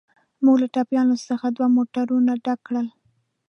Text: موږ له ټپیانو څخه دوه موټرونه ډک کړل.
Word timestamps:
موږ 0.43 0.55
له 0.63 0.67
ټپیانو 0.75 1.15
څخه 1.29 1.45
دوه 1.57 1.67
موټرونه 1.75 2.31
ډک 2.45 2.59
کړل. 2.67 2.87